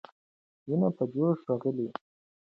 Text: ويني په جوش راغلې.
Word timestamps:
ويني 0.67 0.89
په 0.97 1.03
جوش 1.13 1.39
راغلې. 1.47 1.87